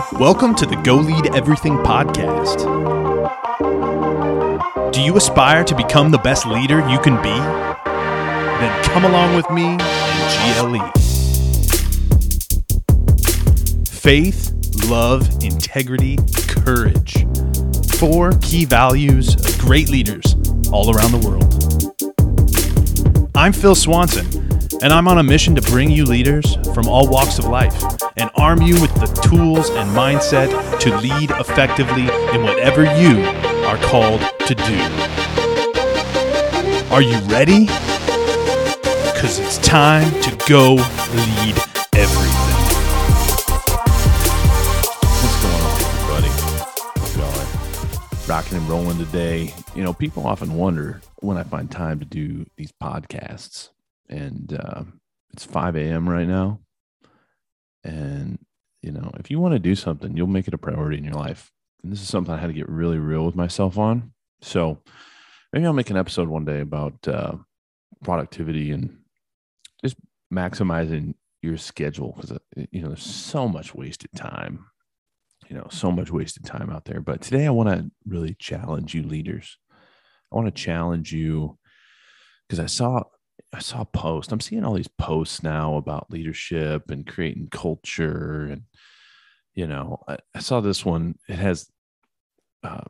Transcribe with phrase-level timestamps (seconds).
[0.00, 2.62] Welcome to the Go Lead Everything podcast.
[4.92, 7.28] Do you aspire to become the best leader you can be?
[7.28, 10.90] Then come along with me and GLE.
[13.84, 14.54] Faith,
[14.88, 16.16] love, integrity,
[16.48, 17.26] courage.
[17.98, 20.34] Four key values of great leaders
[20.72, 21.44] all around the world.
[23.34, 24.39] I'm Phil Swanson,
[24.82, 27.82] and I'm on a mission to bring you leaders from all walks of life
[28.16, 30.48] and arm you with the tools and mindset
[30.80, 33.22] to lead effectively in whatever you
[33.66, 34.80] are called to do.
[36.90, 37.66] Are you ready?
[39.12, 41.56] Because it's time to go lead
[41.94, 42.56] everything.
[45.20, 46.28] What's going on, everybody?
[47.20, 48.28] How's?
[48.28, 49.52] Rocking and rolling today.
[49.74, 53.68] You know, people often wonder when I find time to do these podcasts,
[54.10, 54.82] and uh,
[55.32, 56.08] it's 5 a.m.
[56.08, 56.60] right now.
[57.84, 58.38] And,
[58.82, 61.14] you know, if you want to do something, you'll make it a priority in your
[61.14, 61.50] life.
[61.82, 64.12] And this is something I had to get really real with myself on.
[64.42, 64.82] So
[65.52, 67.36] maybe I'll make an episode one day about uh,
[68.02, 68.98] productivity and
[69.82, 69.96] just
[70.32, 72.36] maximizing your schedule because,
[72.70, 74.66] you know, there's so much wasted time
[75.48, 78.94] you know so much wasted time out there but today i want to really challenge
[78.94, 79.58] you leaders
[80.32, 81.58] i want to challenge you
[82.46, 83.02] because i saw
[83.52, 88.48] i saw a post i'm seeing all these posts now about leadership and creating culture
[88.50, 88.62] and
[89.54, 91.68] you know i, I saw this one it has
[92.62, 92.82] uh,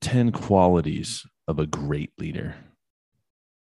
[0.00, 2.54] 10 qualities of a great leader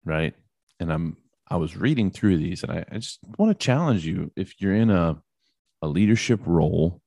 [0.06, 0.34] right
[0.80, 1.18] and i'm
[1.50, 4.76] i was reading through these and i, I just want to challenge you if you're
[4.76, 5.22] in a
[5.82, 7.02] a leadership role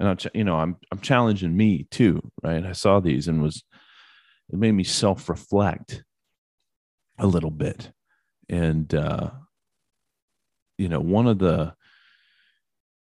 [0.00, 2.64] and I'm, you know, I'm, I'm challenging me too, right?
[2.64, 3.62] I saw these and was,
[4.48, 6.02] it made me self reflect
[7.18, 7.92] a little bit.
[8.50, 9.30] And, uh,
[10.76, 11.74] you know, one of the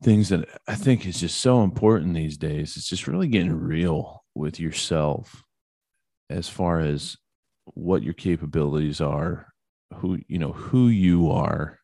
[0.03, 4.23] things that I think is just so important these days is just really getting real
[4.33, 5.43] with yourself
[6.29, 7.17] as far as
[7.65, 9.47] what your capabilities are,
[9.95, 11.79] who, you know, who you are,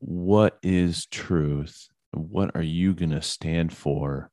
[0.00, 4.30] what is truth, what are you going to stand for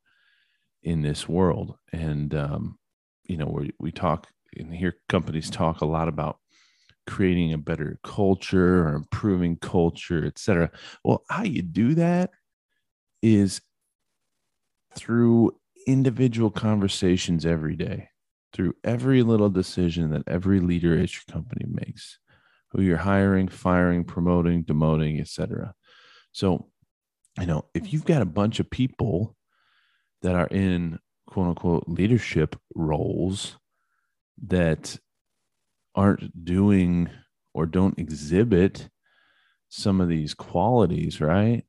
[0.83, 1.77] in this world?
[1.93, 2.77] And um,
[3.31, 4.27] you know we, we talk
[4.57, 6.37] and hear companies talk a lot about
[7.07, 10.69] creating a better culture or improving culture etc.
[11.03, 12.29] well how you do that
[13.21, 13.61] is
[14.95, 15.51] through
[15.87, 18.07] individual conversations every day
[18.53, 22.19] through every little decision that every leader at your company makes
[22.69, 25.73] who you're hiring firing promoting demoting etc
[26.31, 26.71] so
[27.39, 29.35] you know, if you've got a bunch of people
[30.21, 33.57] that are in quote unquote leadership roles
[34.47, 34.97] that
[35.95, 37.09] aren't doing
[37.53, 38.89] or don't exhibit
[39.69, 41.63] some of these qualities, right?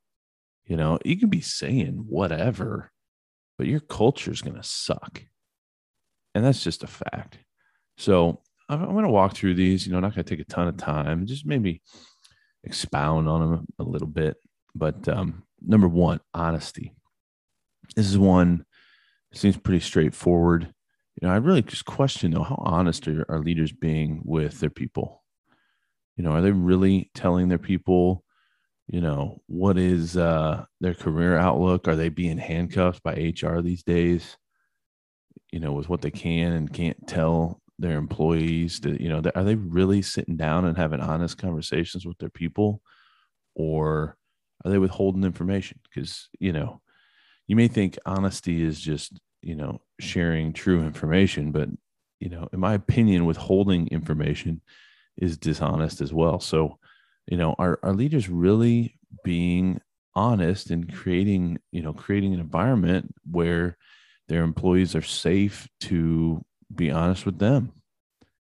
[0.66, 2.90] You know, you can be saying whatever,
[3.58, 5.22] but your culture is going to suck.
[6.34, 7.38] And that's just a fact.
[7.98, 10.50] So I'm, I'm going to walk through these, you know, not going to take a
[10.50, 11.82] ton of time, just maybe
[12.64, 14.36] expound on them a little bit.
[14.74, 16.94] But um, number one, honesty.
[17.94, 18.64] This is one
[19.34, 20.72] seems pretty straightforward.
[21.22, 24.70] You know, I really just question though, how honest are our leaders being with their
[24.70, 25.22] people?
[26.16, 28.24] You know, are they really telling their people,
[28.88, 31.86] you know, what is uh, their career outlook?
[31.86, 34.36] Are they being handcuffed by HR these days?
[35.52, 39.44] You know, with what they can and can't tell their employees to, you know, are
[39.44, 42.82] they really sitting down and having honest conversations with their people?
[43.54, 44.16] Or
[44.64, 45.78] are they withholding information?
[45.84, 46.82] Because, you know,
[47.46, 51.68] you may think honesty is just, you know, sharing true information, but,
[52.20, 54.60] you know, in my opinion, withholding information
[55.16, 56.40] is dishonest as well.
[56.40, 56.78] So,
[57.26, 59.80] you know, are, are leaders really being
[60.14, 63.76] honest and creating, you know, creating an environment where
[64.28, 66.44] their employees are safe to
[66.74, 67.72] be honest with them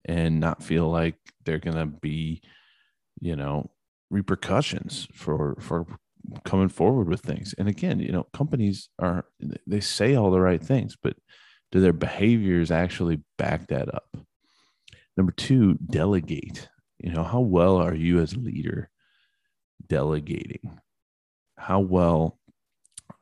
[0.05, 2.43] and not feel like they're going to be,
[3.21, 3.71] you know,
[4.11, 5.87] repercussions for for
[6.45, 7.55] coming forward with things.
[7.59, 9.25] And again, you know, companies are
[9.67, 11.17] they say all the right things, but
[11.73, 14.17] do their behaviors actually back that up?
[15.17, 16.69] Number two, delegate.
[16.99, 18.91] You know, how well are you as a leader
[19.87, 20.81] delegating?
[21.57, 22.39] How well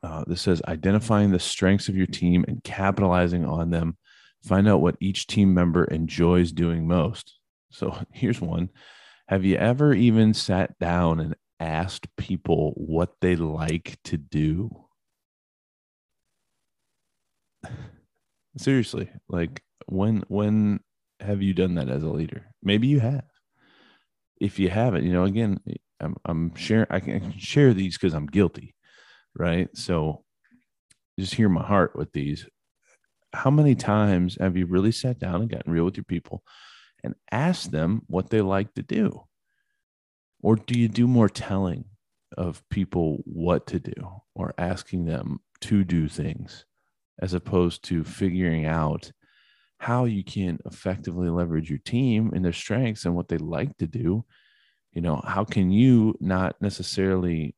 [0.03, 3.97] uh, this says identifying the strengths of your team and capitalizing on them.
[4.43, 7.37] Find out what each team member enjoys doing most.
[7.71, 8.69] So here's one
[9.27, 14.85] have you ever even sat down and asked people what they like to do?
[18.57, 20.79] Seriously, like when when
[21.19, 22.47] have you done that as a leader?
[22.63, 23.25] Maybe you have.
[24.39, 25.59] If you haven't, you know, again,
[25.99, 28.75] I'm I'm sharing I can share these because I'm guilty,
[29.35, 29.69] right?
[29.75, 30.23] So
[31.19, 32.47] just hear my heart with these.
[33.33, 36.41] How many times have you really sat down and gotten real with your people
[37.03, 39.25] and asked them what they like to do?
[40.41, 41.85] Or do you do more telling
[42.37, 46.65] of people what to do or asking them to do things
[47.19, 49.11] as opposed to figuring out
[49.79, 53.87] how you can effectively leverage your team and their strengths and what they like to
[53.87, 54.23] do?
[54.93, 57.55] You know, how can you not necessarily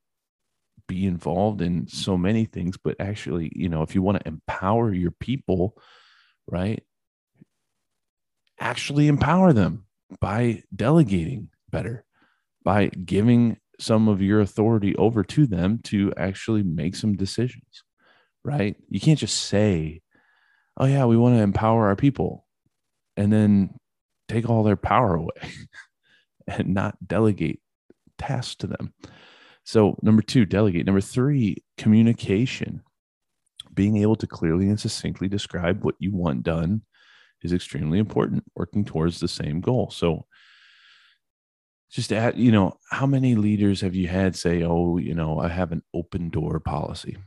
[0.88, 4.94] be involved in so many things, but actually, you know, if you want to empower
[4.94, 5.78] your people,
[6.48, 6.84] right?
[8.60, 9.86] Actually empower them
[10.20, 12.04] by delegating better,
[12.64, 17.84] by giving some of your authority over to them to actually make some decisions,
[18.44, 18.76] right?
[18.90, 20.02] You can't just say,
[20.78, 22.46] oh, yeah, we want to empower our people
[23.18, 23.76] and then
[24.28, 25.52] take all their power away
[26.48, 27.60] and not delegate
[28.18, 28.94] tasks to them.
[29.64, 30.86] So, number two, delegate.
[30.86, 32.82] Number three, communication.
[33.74, 36.82] Being able to clearly and succinctly describe what you want done
[37.42, 39.90] is extremely important, working towards the same goal.
[39.92, 40.26] So,
[41.92, 45.50] just at, you know, how many leaders have you had say, oh, you know, I
[45.50, 47.18] have an open door policy?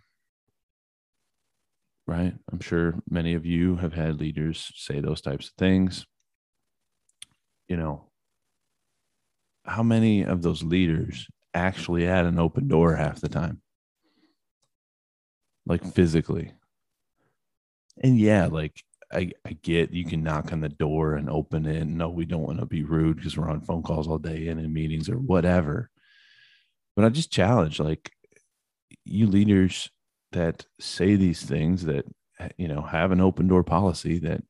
[2.07, 2.35] Right.
[2.53, 6.07] I'm sure many of you have had leaders say those types of things.
[7.69, 8.11] You know,
[9.65, 13.63] how many of those leaders actually had an open door half the time,
[15.67, 16.53] like physically.
[18.03, 18.83] And yeah, like
[19.13, 21.87] I, I get you can knock on the door and open it.
[21.87, 24.61] No, we don't want to be rude because we're on phone calls all day and
[24.61, 25.91] in meetings or whatever.
[26.97, 28.11] But I just challenge like
[29.05, 29.91] you leaders
[30.33, 32.05] that say these things that
[32.57, 34.43] you know have an open door policy that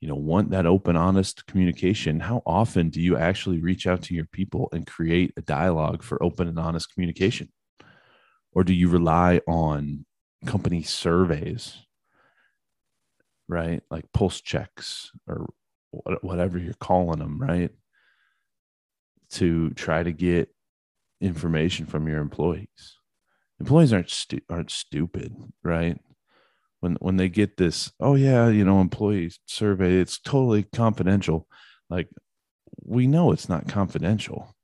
[0.00, 4.14] you know want that open honest communication how often do you actually reach out to
[4.14, 7.48] your people and create a dialogue for open and honest communication
[8.52, 10.04] or do you rely on
[10.46, 11.78] company surveys
[13.48, 13.82] right?
[13.90, 15.48] Like pulse checks or
[16.20, 17.70] whatever you're calling them right?
[19.32, 20.50] To try to get
[21.20, 22.96] information from your employees.
[23.60, 25.98] Employees aren't stu- aren't stupid right?
[26.80, 31.48] When when they get this oh yeah you know employee survey it's totally confidential
[31.90, 32.08] like
[32.84, 34.54] we know it's not confidential.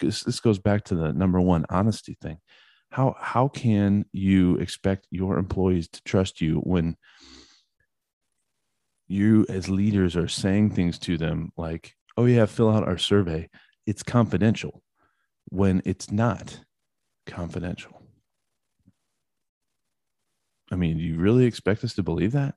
[0.00, 2.38] This, this goes back to the number one honesty thing.
[2.90, 6.96] How how can you expect your employees to trust you when
[9.08, 13.48] you as leaders are saying things to them like oh yeah fill out our survey
[13.86, 14.82] it's confidential
[15.50, 16.60] when it's not
[17.26, 17.98] confidential
[20.70, 22.54] I mean, do you really expect us to believe that?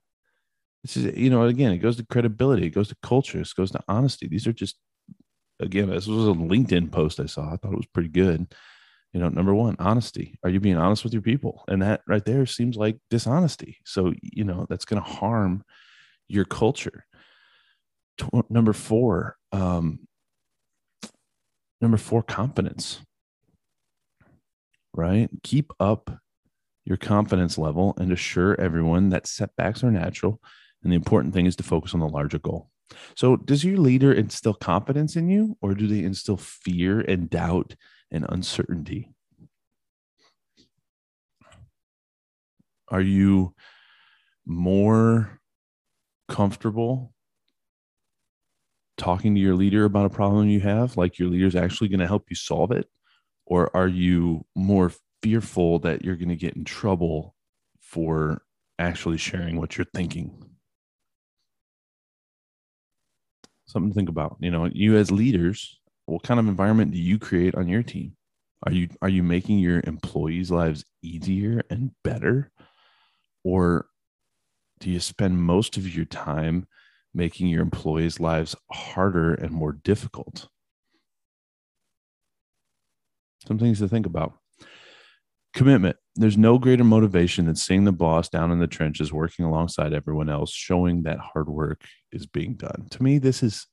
[0.82, 3.70] This is, you know, again, it goes to credibility, it goes to culture, it goes
[3.70, 4.26] to honesty.
[4.26, 4.76] These are just,
[5.60, 7.52] again, this was a LinkedIn post I saw.
[7.52, 8.52] I thought it was pretty good.
[9.12, 10.38] You know, number one, honesty.
[10.42, 11.64] Are you being honest with your people?
[11.68, 13.78] And that right there seems like dishonesty.
[13.84, 15.64] So, you know, that's going to harm
[16.32, 17.04] your culture.
[18.48, 20.00] number four, um,
[21.80, 23.00] number four, confidence.
[24.94, 25.28] Right?
[25.42, 26.10] Keep up
[26.84, 30.40] your confidence level and assure everyone that setbacks are natural.
[30.82, 32.68] And the important thing is to focus on the larger goal.
[33.16, 37.74] So, does your leader instill confidence in you, or do they instill fear and doubt
[38.10, 39.10] and uncertainty?
[42.88, 43.54] Are you
[44.44, 45.40] more
[46.28, 47.14] comfortable
[48.96, 52.06] talking to your leader about a problem you have, like your leader's actually going to
[52.06, 52.86] help you solve it?
[53.46, 57.34] Or are you more fearful that you're going to get in trouble
[57.80, 58.42] for
[58.78, 60.44] actually sharing what you're thinking.
[63.66, 64.36] Something to think about.
[64.40, 68.16] You know, you as leaders, what kind of environment do you create on your team?
[68.64, 72.50] Are you are you making your employees' lives easier and better?
[73.44, 73.86] Or
[74.82, 76.66] do you spend most of your time
[77.14, 80.48] making your employees' lives harder and more difficult?
[83.46, 84.34] Some things to think about.
[85.54, 85.96] Commitment.
[86.16, 90.28] There's no greater motivation than seeing the boss down in the trenches working alongside everyone
[90.28, 92.88] else showing that hard work is being done.
[92.90, 93.66] To me this is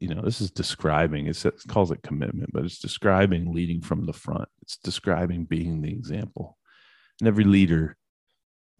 [0.00, 4.12] you know this is describing it calls it commitment but it's describing leading from the
[4.14, 4.48] front.
[4.62, 6.56] It's describing being the example.
[7.20, 7.96] And every leader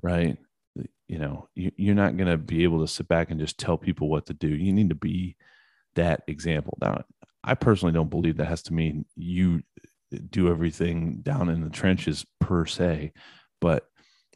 [0.02, 0.38] right
[1.08, 3.76] you know you, you're not going to be able to sit back and just tell
[3.76, 5.36] people what to do you need to be
[5.94, 7.02] that example now
[7.42, 9.62] i personally don't believe that has to mean you
[10.30, 13.12] do everything down in the trenches per se,
[13.60, 13.86] but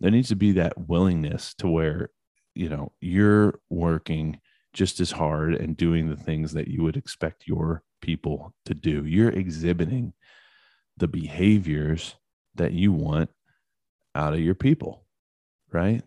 [0.01, 2.11] there needs to be that willingness to where,
[2.55, 4.41] you know, you're working
[4.73, 9.05] just as hard and doing the things that you would expect your people to do.
[9.05, 10.13] You're exhibiting
[10.97, 12.15] the behaviors
[12.55, 13.31] that you want
[14.15, 15.05] out of your people.
[15.71, 16.03] right?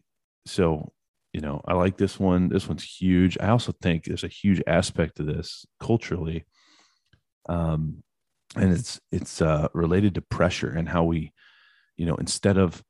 [0.45, 0.91] So,
[1.33, 2.49] you know, I like this one.
[2.49, 3.37] This one's huge.
[3.39, 6.45] I also think there's a huge aspect to this culturally.
[7.47, 8.03] Um,
[8.55, 11.31] and it's it's uh, related to pressure and how we,
[11.95, 12.83] you know, instead of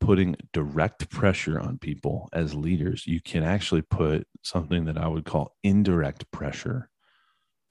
[0.00, 5.24] putting direct pressure on people as leaders, you can actually put something that I would
[5.24, 6.90] call indirect pressure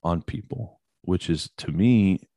[0.03, 2.27] on people, which is to me,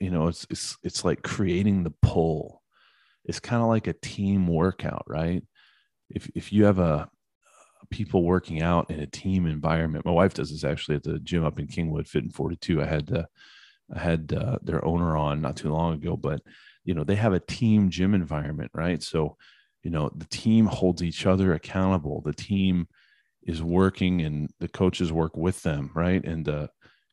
[0.00, 2.62] you know, it's it's it's like creating the pull.
[3.24, 5.42] It's kind of like a team workout, right?
[6.08, 7.08] If if you have a
[7.90, 11.44] people working out in a team environment, my wife does this actually at the gym
[11.44, 12.82] up in Kingwood, Fit and 42.
[12.82, 13.24] I had uh,
[13.94, 16.42] I had uh, their owner on not too long ago, but
[16.84, 19.02] you know they have a team gym environment, right?
[19.02, 19.36] So
[19.82, 22.22] you know the team holds each other accountable.
[22.22, 22.88] The team
[23.42, 26.24] is working, and the coaches work with them, right?
[26.24, 26.68] And uh,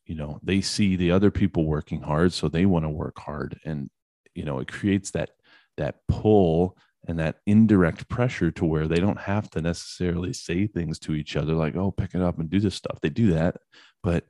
[0.05, 3.59] you know they see the other people working hard so they want to work hard
[3.65, 3.89] and
[4.35, 5.31] you know it creates that
[5.77, 10.99] that pull and that indirect pressure to where they don't have to necessarily say things
[10.99, 13.57] to each other like oh pick it up and do this stuff they do that
[14.01, 14.25] but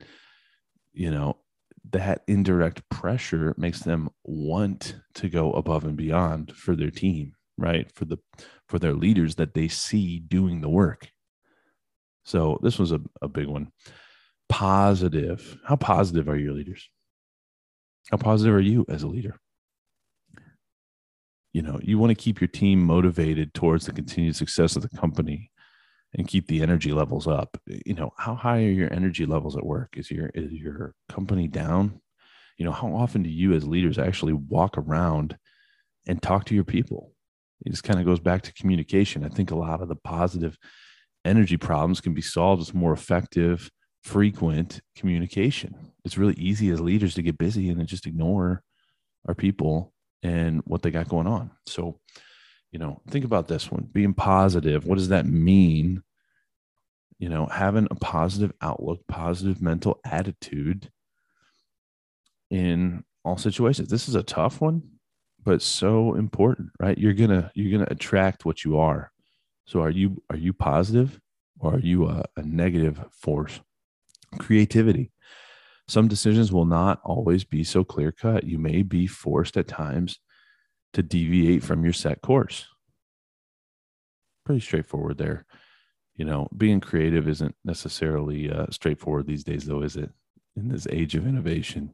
[0.94, 1.38] you know
[1.92, 7.92] that indirect pressure makes them want to go above and beyond for their team right
[7.94, 8.18] for the
[8.68, 11.10] for their leaders that they see doing the work
[12.24, 13.72] so this was a, a big one
[14.54, 15.58] positive.
[15.66, 16.88] How positive are your leaders?
[18.12, 19.40] How positive are you as a leader?
[21.54, 24.90] You know, you want to keep your team motivated towards the continued success of the
[24.90, 25.52] company
[26.16, 27.58] and keep the energy levels up.
[27.68, 29.96] You know, how high are your energy levels at work?
[29.96, 32.02] Is your is your company down?
[32.58, 35.38] You know, how often do you as leaders actually walk around
[36.08, 37.12] and talk to your people?
[37.66, 39.24] It just kind of goes back to communication.
[39.24, 40.58] I think a lot of the positive
[41.24, 43.70] energy problems can be solved with more effective
[44.04, 45.74] frequent communication.
[46.04, 48.62] It's really easy as leaders to get busy and then just ignore
[49.28, 49.93] our people
[50.24, 51.52] and what they got going on.
[51.68, 52.00] So,
[52.72, 54.86] you know, think about this one being positive.
[54.86, 56.02] What does that mean?
[57.20, 60.90] You know, having a positive outlook, positive mental attitude
[62.50, 63.90] in all situations.
[63.90, 64.82] This is a tough one,
[65.44, 66.98] but so important, right?
[66.98, 69.12] You're gonna you're gonna attract what you are.
[69.68, 71.20] So are you are you positive
[71.60, 73.60] or are you a, a negative force?
[74.40, 75.12] creativity.
[75.94, 78.46] Some decisions will not always be so clear cut.
[78.46, 80.18] You may be forced at times
[80.94, 82.66] to deviate from your set course.
[84.44, 85.46] Pretty straightforward there.
[86.16, 90.10] You know, being creative isn't necessarily uh, straightforward these days, though, is it?
[90.56, 91.94] In this age of innovation,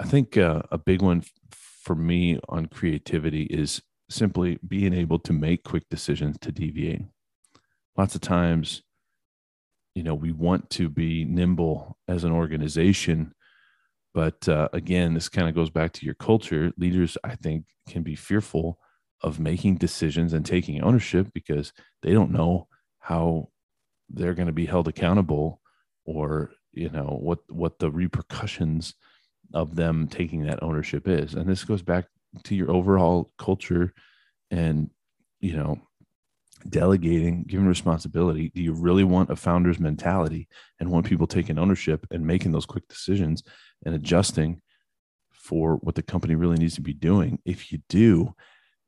[0.00, 5.34] I think uh, a big one for me on creativity is simply being able to
[5.34, 7.02] make quick decisions to deviate.
[7.98, 8.82] Lots of times,
[9.96, 13.32] you know we want to be nimble as an organization.
[14.12, 16.70] But uh, again this kind of goes back to your culture.
[16.76, 18.78] Leaders i think can be fearful
[19.22, 21.72] of making decisions and taking ownership because
[22.02, 23.48] they don't know how
[24.10, 25.60] they're going to be held accountable
[26.04, 28.94] or you know what what the repercussions
[29.54, 31.34] of them taking that ownership is.
[31.34, 32.04] And this goes back
[32.44, 33.94] to your overall culture
[34.50, 34.90] and
[35.40, 35.80] you know
[36.68, 38.50] delegating, giving responsibility?
[38.54, 40.48] Do you really want a founder's mentality
[40.80, 43.42] and want people taking ownership and making those quick decisions
[43.84, 44.60] and adjusting
[45.32, 47.38] for what the company really needs to be doing?
[47.44, 48.34] If you do,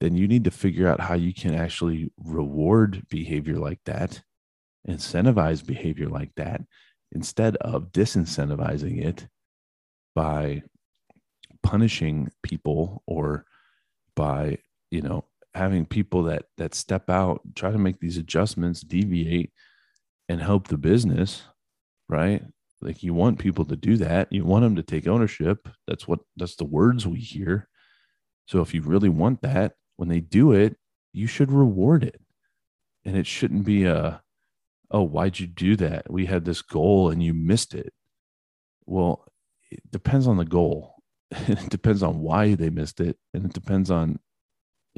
[0.00, 4.22] then you need to figure out how you can actually reward behavior like that,
[4.88, 6.62] incentivize behavior like that,
[7.12, 9.26] instead of disincentivizing it
[10.14, 10.62] by
[11.62, 13.44] punishing people or
[14.14, 14.58] by
[14.90, 19.52] you know having people that that step out, try to make these adjustments, deviate,
[20.28, 21.42] and help the business,
[22.08, 22.42] right?
[22.80, 24.32] Like you want people to do that.
[24.32, 25.68] You want them to take ownership.
[25.86, 27.68] That's what that's the words we hear.
[28.46, 30.76] So if you really want that, when they do it,
[31.12, 32.20] you should reward it.
[33.04, 34.22] And it shouldn't be a,
[34.90, 36.10] oh, why'd you do that?
[36.10, 37.92] We had this goal and you missed it.
[38.86, 39.26] Well,
[39.70, 40.94] it depends on the goal.
[41.30, 43.18] it depends on why they missed it.
[43.34, 44.18] And it depends on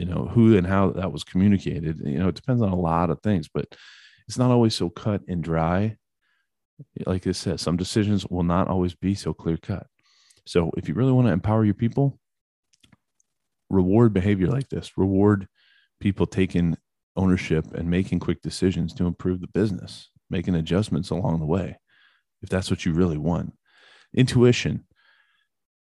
[0.00, 3.10] you know who and how that was communicated you know it depends on a lot
[3.10, 3.66] of things but
[4.26, 5.96] it's not always so cut and dry.
[7.04, 9.86] Like i said some decisions will not always be so clear cut.
[10.46, 12.18] So if you really want to empower your people
[13.68, 15.46] reward behavior like this reward
[16.00, 16.76] people taking
[17.16, 21.76] ownership and making quick decisions to improve the business making adjustments along the way
[22.42, 23.52] if that's what you really want.
[24.14, 24.86] Intuition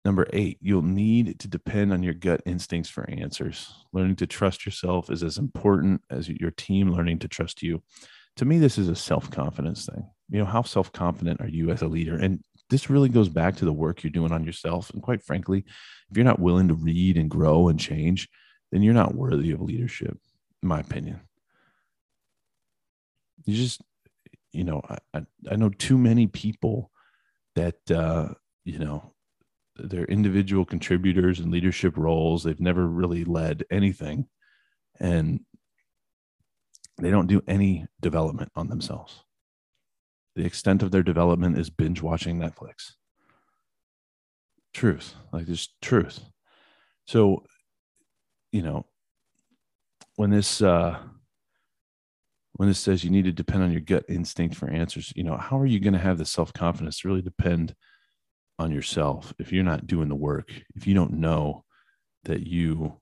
[0.05, 3.73] Number eight, you'll need to depend on your gut instincts for answers.
[3.93, 7.83] Learning to trust yourself is as important as your team learning to trust you.
[8.37, 10.05] To me, this is a self confidence thing.
[10.29, 12.17] You know, how self confident are you as a leader?
[12.17, 14.91] And this really goes back to the work you're doing on yourself.
[14.91, 15.65] And quite frankly,
[16.11, 18.29] if you're not willing to read and grow and change,
[18.73, 20.19] then you're not worthy of leadership.
[20.63, 21.21] in my opinion.
[23.45, 23.83] You just,
[24.53, 24.83] you know,
[25.15, 26.91] I, I know too many people
[27.57, 28.29] that, uh,
[28.65, 29.13] you know,
[29.77, 32.45] they're individual contributors and leadership roles.
[32.45, 34.27] They've never really led anything.
[35.01, 35.41] And
[36.99, 39.25] they don't do any development on themselves.
[40.37, 42.93] The extent of their development is binge watching Netflix.
[44.75, 46.21] Truth, like just truth.
[47.07, 47.45] So,
[48.53, 48.87] you know,
[50.17, 50.99] when this uh
[52.55, 55.37] when this says you need to depend on your gut instinct for answers, you know,
[55.37, 57.75] how are you going to have the self-confidence to really depend
[58.63, 61.65] on yourself if you're not doing the work, if you don't know
[62.25, 62.99] that you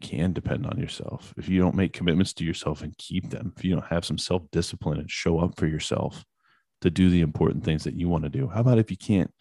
[0.00, 3.64] can depend on yourself, if you don't make commitments to yourself and keep them, if
[3.64, 6.24] you don't have some self discipline and show up for yourself
[6.80, 9.32] to do the important things that you want to do, how about if you can't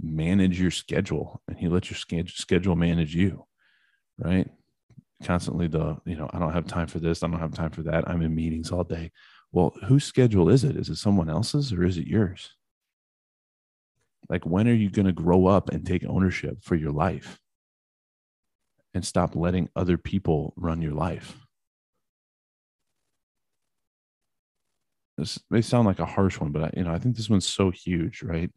[0.00, 3.44] manage your schedule and you let your schedule manage you,
[4.18, 4.48] right?
[5.22, 7.82] Constantly, the, you know, I don't have time for this, I don't have time for
[7.82, 9.12] that, I'm in meetings all day.
[9.52, 10.76] Well, whose schedule is it?
[10.76, 12.50] Is it someone else's or is it yours?
[14.28, 17.40] Like, when are you going to grow up and take ownership for your life?
[18.94, 21.36] and stop letting other people run your life.
[25.16, 27.46] This may sound like a harsh one, but I, you know, I think this one's
[27.46, 28.50] so huge, right?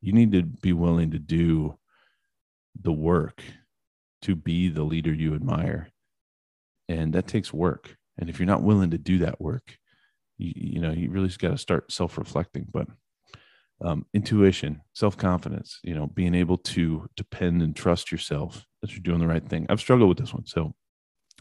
[0.00, 1.78] You need to be willing to do
[2.80, 3.42] the work
[4.22, 5.88] to be the leader you admire.
[6.88, 7.96] And that takes work.
[8.18, 9.76] And if you're not willing to do that work,
[10.38, 12.66] you, you know, you really just got to start self-reflecting.
[12.72, 12.88] But
[13.80, 19.20] um, intuition, self-confidence, you know, being able to depend and trust yourself that you're doing
[19.20, 19.66] the right thing.
[19.68, 20.46] I've struggled with this one.
[20.46, 20.74] So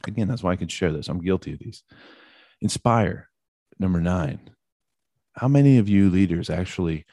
[0.05, 1.07] again, that's why I can share this.
[1.07, 1.83] I'm guilty of these.
[2.61, 3.29] Inspire,
[3.79, 4.51] number nine.
[5.33, 7.05] How many of you leaders actually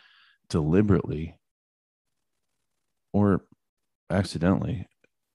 [0.48, 1.38] deliberately
[3.12, 3.42] or
[4.10, 4.88] accidentally,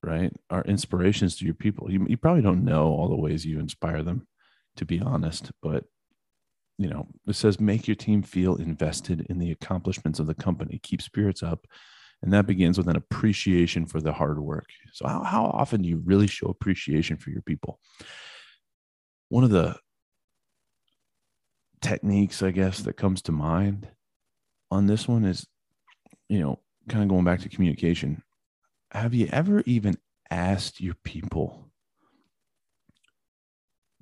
[0.03, 1.91] right, are inspirations to your people?
[1.91, 4.27] You, you probably don't know all the ways you inspire them,
[4.77, 5.86] to be honest, but
[6.79, 10.79] you know, it says make your team feel invested in the accomplishments of the company,
[10.81, 11.68] keep spirits up,
[12.22, 14.70] and that begins with an appreciation for the hard work.
[14.94, 17.81] So, how, how often do you really show appreciation for your people?
[19.27, 19.75] One of the
[21.81, 23.89] techniques, I guess, that comes to mind
[24.72, 25.46] on this one is,
[26.29, 28.24] you know, kind of going back to communication.
[28.92, 29.98] Have you ever even
[30.31, 31.69] asked your people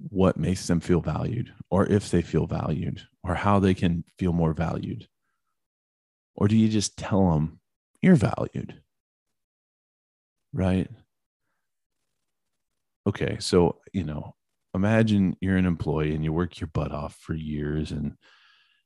[0.09, 4.33] what makes them feel valued, or if they feel valued, or how they can feel
[4.33, 5.07] more valued?
[6.35, 7.59] Or do you just tell them
[8.01, 8.81] you're valued.
[10.53, 10.89] Right?
[13.07, 14.35] Okay, so, you know,
[14.73, 18.15] imagine you're an employee and you work your butt off for years and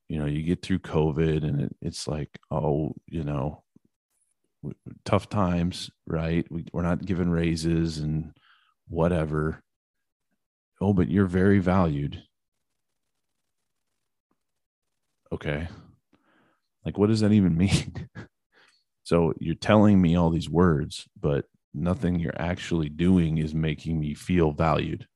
[0.08, 3.64] you know, you get through COVID and it, it's like, oh, you know,
[5.06, 6.46] tough times, right?
[6.52, 8.34] We, we're not given raises and
[8.90, 9.64] whatever.
[10.82, 12.24] Oh, but you're very valued.
[15.32, 15.68] Okay.
[16.86, 18.10] Like, what does that even mean?
[19.04, 24.14] So you're telling me all these words, but nothing you're actually doing is making me
[24.14, 25.08] feel valued.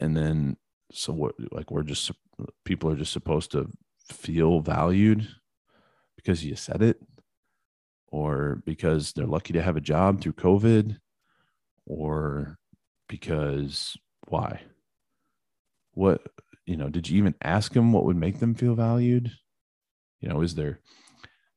[0.00, 0.56] And then,
[0.92, 2.10] so what, like, we're just,
[2.64, 3.68] people are just supposed to
[4.10, 5.28] feel valued
[6.16, 7.00] because you said it,
[8.08, 10.98] or because they're lucky to have a job through COVID,
[11.86, 12.58] or
[13.08, 13.96] because
[14.28, 14.62] why?
[15.92, 16.22] What,
[16.66, 19.30] you know, did you even ask them what would make them feel valued?
[20.20, 20.80] You know, is there,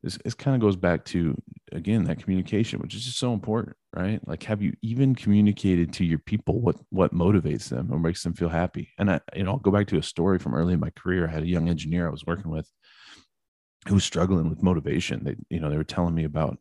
[0.04, 1.36] this, this kind of goes back to
[1.74, 6.06] again that communication which is just so important right like have you even communicated to
[6.06, 9.52] your people what what motivates them or makes them feel happy and i you know
[9.52, 11.68] i'll go back to a story from early in my career i had a young
[11.68, 12.72] engineer i was working with
[13.88, 16.58] who was struggling with motivation they you know they were telling me about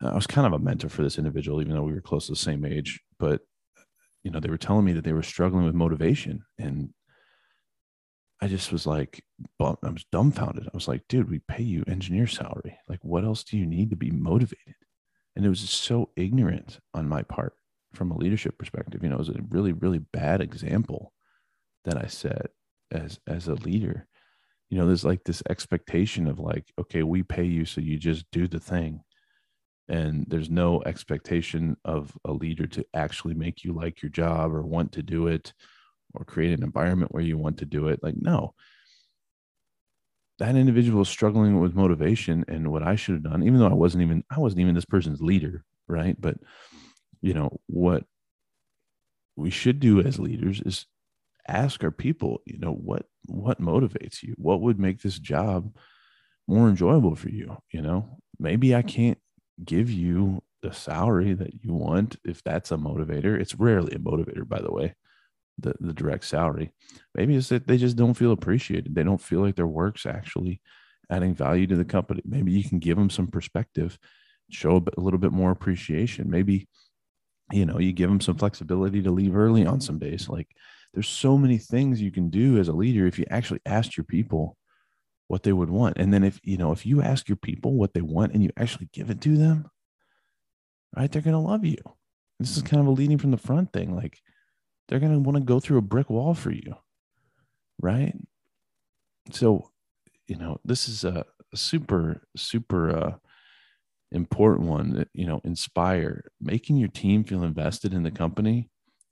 [0.00, 2.32] i was kind of a mentor for this individual even though we were close to
[2.32, 3.40] the same age but
[4.22, 6.90] you know they were telling me that they were struggling with motivation and
[8.42, 9.24] I just was like,
[9.60, 10.66] I was dumbfounded.
[10.66, 12.76] I was like, dude, we pay you engineer salary.
[12.88, 14.74] Like, what else do you need to be motivated?
[15.36, 17.54] And it was just so ignorant on my part
[17.94, 19.00] from a leadership perspective.
[19.04, 21.12] You know, it was a really, really bad example
[21.84, 22.50] that I set
[22.90, 24.08] as as a leader.
[24.70, 28.26] You know, there's like this expectation of like, okay, we pay you, so you just
[28.32, 29.04] do the thing.
[29.92, 34.62] And there's no expectation of a leader to actually make you like your job or
[34.62, 35.52] want to do it
[36.14, 38.02] or create an environment where you want to do it.
[38.02, 38.54] Like, no,
[40.38, 43.74] that individual is struggling with motivation and what I should have done, even though I
[43.74, 45.62] wasn't even, I wasn't even this person's leader.
[45.86, 46.18] Right.
[46.18, 46.36] But,
[47.20, 48.04] you know, what
[49.36, 50.86] we should do as leaders is
[51.46, 54.34] ask our people, you know, what, what motivates you?
[54.38, 55.76] What would make this job
[56.48, 57.58] more enjoyable for you?
[57.70, 59.18] You know, maybe I can't
[59.64, 63.38] give you the salary that you want if that's a motivator.
[63.38, 64.94] It's rarely a motivator by the way
[65.58, 66.72] the, the direct salary.
[67.14, 68.94] Maybe it's that they just don't feel appreciated.
[68.94, 70.60] They don't feel like their work's actually
[71.10, 72.22] adding value to the company.
[72.24, 73.98] Maybe you can give them some perspective
[74.50, 76.30] show a, bit, a little bit more appreciation.
[76.30, 76.68] Maybe
[77.50, 80.28] you know you give them some flexibility to leave early on some days.
[80.28, 80.48] Like
[80.94, 84.04] there's so many things you can do as a leader if you actually ask your
[84.04, 84.56] people
[85.28, 87.94] what they would want and then if you know if you ask your people what
[87.94, 89.70] they want and you actually give it to them
[90.96, 91.10] right?
[91.10, 91.78] They're going to love you.
[92.38, 93.94] This is kind of a leading from the front thing.
[93.94, 94.20] Like
[94.88, 96.74] they're going to want to go through a brick wall for you,
[97.80, 98.14] right?
[99.30, 99.70] So,
[100.26, 103.12] you know, this is a, super, super uh,
[104.10, 105.04] important one.
[105.12, 108.70] You know, inspire, making your team feel invested in the company,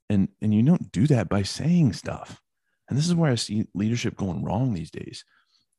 [0.09, 2.41] and and you don't do that by saying stuff.
[2.89, 5.23] And this is where I see leadership going wrong these days.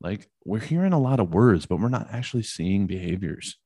[0.02, 3.56] Like we're hearing a lot of words, but we're not actually seeing behaviors.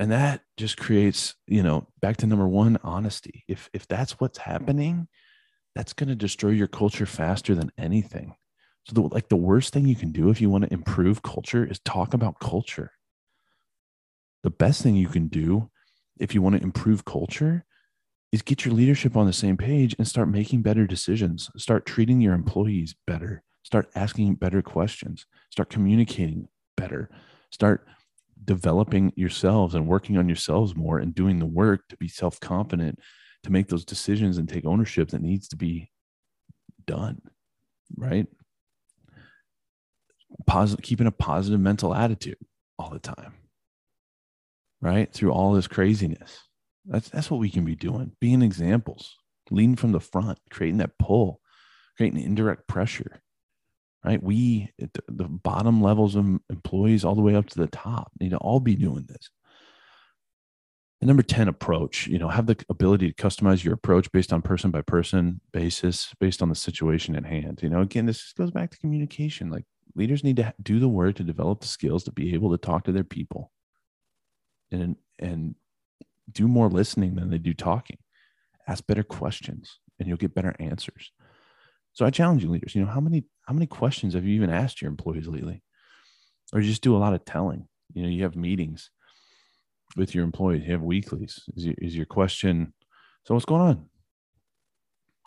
[0.00, 3.44] And that just creates you know back to number one honesty.
[3.48, 5.08] If if that's what's happening
[5.78, 8.34] that's going to destroy your culture faster than anything.
[8.86, 11.64] So the, like the worst thing you can do if you want to improve culture
[11.64, 12.90] is talk about culture.
[14.42, 15.70] The best thing you can do
[16.18, 17.64] if you want to improve culture
[18.32, 21.48] is get your leadership on the same page and start making better decisions.
[21.56, 27.10] Start treating your employees better start asking better questions start communicating better
[27.50, 27.86] start
[28.44, 32.98] developing yourselves and working on yourselves more and doing the work to be self confident
[33.42, 35.90] to make those decisions and take ownership that needs to be
[36.86, 37.20] done.
[37.94, 38.26] Right.
[40.46, 42.38] Positive, keeping a positive mental attitude
[42.78, 43.34] all the time.
[44.80, 45.12] Right.
[45.12, 46.40] Through all this craziness.
[46.86, 49.14] That's, that's what we can be doing, being examples,
[49.50, 51.42] leading from the front, creating that pull,
[51.98, 53.20] creating indirect pressure
[54.04, 54.22] right?
[54.22, 58.38] We, the bottom levels of employees, all the way up to the top, need to
[58.38, 59.30] all be doing this.
[61.00, 64.42] And number 10, approach, you know, have the ability to customize your approach based on
[64.42, 67.60] person by person basis, based on the situation at hand.
[67.62, 69.50] You know, again, this goes back to communication.
[69.50, 72.58] Like leaders need to do the work to develop the skills to be able to
[72.58, 73.52] talk to their people
[74.72, 75.54] and, and
[76.32, 77.98] do more listening than they do talking.
[78.66, 81.12] Ask better questions and you'll get better answers.
[81.92, 82.74] So I challenge you, leaders.
[82.74, 85.62] You know, how many how many questions have you even asked your employees lately,
[86.52, 87.66] or you just do a lot of telling?
[87.94, 88.90] You know, you have meetings
[89.96, 90.66] with your employees.
[90.66, 91.40] You have weeklies.
[91.56, 92.74] Is your, is your question?
[93.24, 93.86] So what's going on?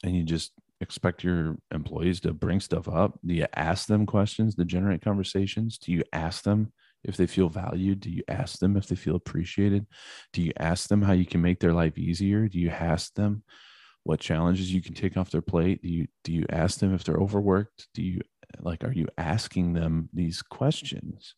[0.03, 3.17] And you just expect your employees to bring stuff up.
[3.25, 5.79] Do you ask them questions to generate conversations?
[5.79, 8.01] Do you ask them if they feel valued?
[8.01, 9.87] Do you ask them if they feel appreciated?
[10.31, 12.47] Do you ask them how you can make their life easier?
[12.47, 13.41] Do you ask them
[14.03, 15.81] what challenges you can take off their plate?
[15.81, 17.87] Do you do you ask them if they're overworked?
[17.93, 18.21] Do you
[18.59, 21.35] like are you asking them these questions?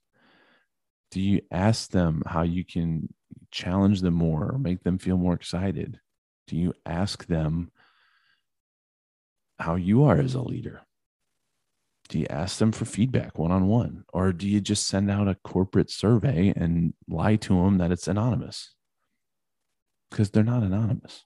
[1.11, 3.13] Do you ask them how you can
[3.51, 5.99] challenge them more or make them feel more excited?
[6.47, 7.71] Do you ask them
[9.59, 10.81] how you are as a leader?
[12.09, 15.27] Do you ask them for feedback one on one or do you just send out
[15.27, 18.73] a corporate survey and lie to them that it's anonymous?
[20.09, 21.25] Because they're not anonymous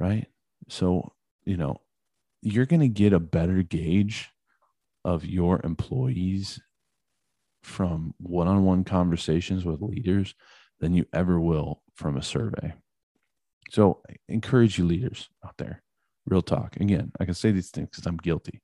[0.00, 0.26] right?
[0.68, 1.12] So,
[1.44, 1.82] you know,
[2.42, 4.30] you're going to get a better gauge
[5.04, 6.60] of your employees
[7.62, 10.34] from one on one conversations with leaders
[10.80, 12.72] than you ever will from a survey.
[13.70, 15.82] So, I encourage you, leaders out there,
[16.26, 16.76] real talk.
[16.76, 18.62] Again, I can say these things because I'm guilty.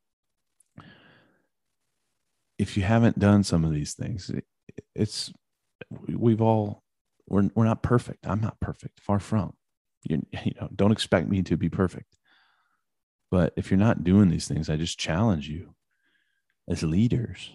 [2.59, 4.31] If you haven't done some of these things,
[4.95, 5.31] it's
[6.09, 6.83] we've all
[7.29, 8.27] we're, we're not perfect.
[8.27, 9.56] I'm not perfect, far from
[10.45, 12.17] you, know, don't expect me to be perfect.
[13.31, 15.75] But if you're not doing these things, I just challenge you
[16.69, 17.51] as leaders.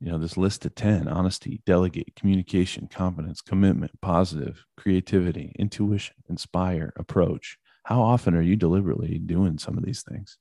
[0.00, 6.92] You know, this list of 10 honesty, delegate, communication, confidence, commitment, positive, creativity, intuition, inspire,
[6.96, 7.58] approach.
[7.84, 10.38] How often are you deliberately doing some of these things?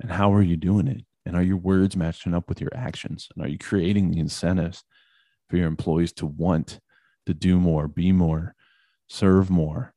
[0.00, 1.04] And how are you doing it?
[1.24, 3.28] And are your words matching up with your actions?
[3.34, 4.84] And are you creating the incentives
[5.48, 6.78] for your employees to want
[7.26, 8.54] to do more, be more,
[9.08, 9.94] serve more,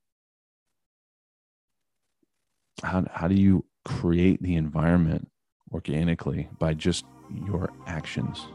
[2.83, 5.29] how, how do you create the environment
[5.71, 7.05] organically by just
[7.45, 8.47] your actions?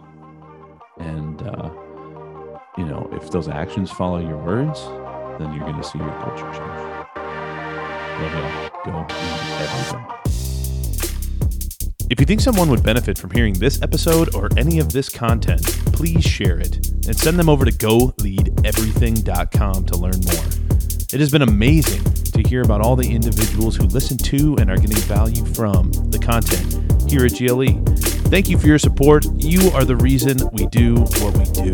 [0.99, 1.71] And uh,
[2.77, 4.85] you know if those actions follow your words
[5.39, 6.61] then you're going to see your culture change.
[8.21, 8.43] Love you
[8.85, 9.07] go
[9.59, 10.05] everything.
[12.11, 15.63] If you think someone would benefit from hearing this episode or any of this content,
[15.93, 20.45] please share it and send them over to goleadeverything.com to learn more.
[21.13, 22.03] It has been amazing
[22.55, 27.11] hear about all the individuals who listen to and are getting value from the content
[27.11, 27.83] here at GLE.
[28.31, 29.27] Thank you for your support.
[29.35, 31.73] You are the reason we do what we do.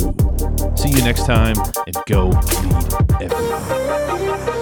[0.77, 4.60] See you next time and go lead everyone.